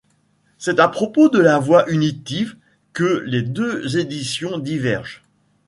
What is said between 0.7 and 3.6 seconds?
à propos de la voie unitive que les